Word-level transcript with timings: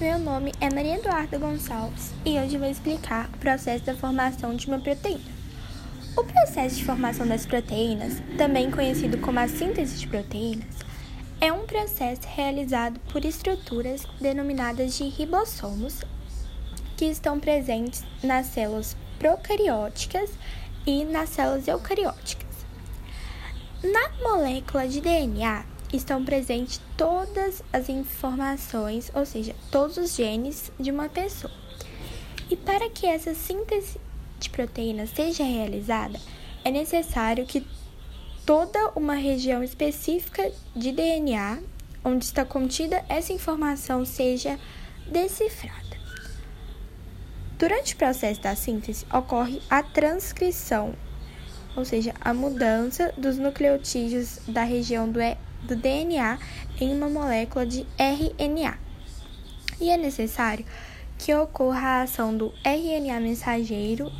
Meu 0.00 0.18
nome 0.18 0.50
é 0.62 0.74
Maria 0.74 0.96
Eduarda 0.96 1.36
Gonçalves 1.36 2.14
e 2.24 2.38
hoje 2.38 2.56
vou 2.56 2.66
explicar 2.66 3.28
o 3.34 3.36
processo 3.36 3.84
da 3.84 3.94
formação 3.94 4.56
de 4.56 4.66
uma 4.66 4.78
proteína. 4.78 5.30
O 6.16 6.24
processo 6.24 6.76
de 6.76 6.86
formação 6.86 7.26
das 7.26 7.44
proteínas, 7.44 8.14
também 8.38 8.70
conhecido 8.70 9.18
como 9.18 9.38
a 9.38 9.46
síntese 9.46 9.98
de 9.98 10.06
proteínas, 10.06 10.74
é 11.38 11.52
um 11.52 11.66
processo 11.66 12.22
realizado 12.34 12.98
por 13.12 13.26
estruturas 13.26 14.06
denominadas 14.18 14.96
de 14.96 15.04
ribossomos 15.04 16.02
que 16.96 17.04
estão 17.04 17.38
presentes 17.38 18.02
nas 18.22 18.46
células 18.46 18.96
procarióticas 19.18 20.30
e 20.86 21.04
nas 21.04 21.28
células 21.28 21.68
eucarióticas. 21.68 22.48
Na 23.84 24.10
molécula 24.22 24.88
de 24.88 25.02
DNA, 25.02 25.69
estão 25.92 26.24
presentes 26.24 26.80
todas 26.96 27.62
as 27.72 27.88
informações, 27.88 29.10
ou 29.14 29.26
seja, 29.26 29.54
todos 29.70 29.96
os 29.96 30.14
genes 30.14 30.70
de 30.78 30.90
uma 30.90 31.08
pessoa. 31.08 31.52
E 32.50 32.56
para 32.56 32.88
que 32.88 33.06
essa 33.06 33.34
síntese 33.34 34.00
de 34.38 34.50
proteínas 34.50 35.10
seja 35.10 35.44
realizada, 35.44 36.18
é 36.64 36.70
necessário 36.70 37.46
que 37.46 37.66
toda 38.46 38.90
uma 38.96 39.14
região 39.14 39.62
específica 39.62 40.50
de 40.74 40.92
DNA, 40.92 41.60
onde 42.04 42.24
está 42.24 42.44
contida 42.44 43.04
essa 43.08 43.32
informação, 43.32 44.04
seja 44.04 44.58
decifrada. 45.06 45.80
Durante 47.58 47.94
o 47.94 47.96
processo 47.96 48.40
da 48.40 48.56
síntese, 48.56 49.06
ocorre 49.12 49.60
a 49.68 49.82
transcrição, 49.82 50.94
ou 51.76 51.84
seja, 51.84 52.14
a 52.20 52.32
mudança 52.32 53.12
dos 53.18 53.36
nucleotídeos 53.36 54.38
da 54.48 54.64
região 54.64 55.10
do 55.10 55.20
do 55.62 55.76
DNA 55.76 56.38
em 56.80 56.94
uma 56.94 57.08
molécula 57.08 57.66
de 57.66 57.86
RNA. 57.98 58.78
E 59.80 59.90
é 59.90 59.96
necessário 59.96 60.64
que 61.18 61.34
ocorra 61.34 61.80
a 61.80 62.02
ação 62.02 62.36
do 62.36 62.52
RNA 62.64 63.20
mensageiro, 63.20 64.10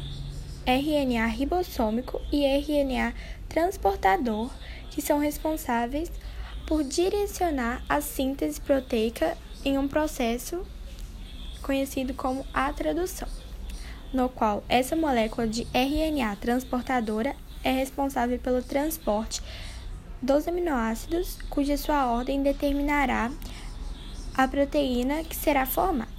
RNA 0.67 1.27
ribossômico 1.27 2.21
e 2.31 2.45
RNA 2.45 3.15
transportador, 3.49 4.51
que 4.91 5.01
são 5.01 5.19
responsáveis 5.19 6.11
por 6.67 6.85
direcionar 6.85 7.83
a 7.89 8.01
síntese 8.01 8.61
proteica 8.61 9.37
em 9.65 9.77
um 9.77 9.89
processo 9.89 10.65
conhecido 11.63 12.15
como 12.15 12.47
a 12.55 12.73
tradução, 12.73 13.29
no 14.13 14.29
qual 14.29 14.63
essa 14.69 14.95
molécula 14.95 15.47
de 15.47 15.67
RNA 15.75 16.37
transportadora 16.37 17.35
é 17.63 17.71
responsável 17.71 18.39
pelo 18.39 18.63
transporte 18.63 19.43
dos 20.23 20.47
aminoácidos, 20.47 21.39
cuja 21.49 21.77
sua 21.77 22.07
ordem 22.11 22.43
determinará 22.43 23.31
a 24.35 24.49
proteína 24.49 25.25
que 25.25 25.35
será 25.35 25.67
formada. 25.67 26.11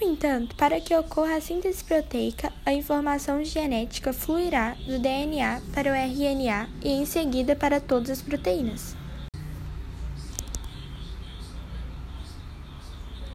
No 0.00 0.08
entanto, 0.08 0.56
para 0.56 0.80
que 0.80 0.96
ocorra 0.96 1.36
a 1.36 1.40
síntese 1.40 1.84
proteica, 1.84 2.50
a 2.64 2.72
informação 2.72 3.44
genética 3.44 4.12
fluirá 4.12 4.74
do 4.86 4.98
DNA 4.98 5.60
para 5.74 5.90
o 5.90 5.94
RNA 5.94 6.68
e 6.82 6.90
em 6.90 7.04
seguida 7.04 7.54
para 7.54 7.80
todas 7.80 8.10
as 8.10 8.22
proteínas. 8.22 8.99